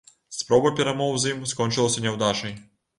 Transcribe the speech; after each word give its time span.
Спроба 0.37 0.71
перамоў 0.79 1.13
з 1.19 1.31
ім 1.37 1.47
скончылася 1.55 2.05
няўдачай. 2.07 2.63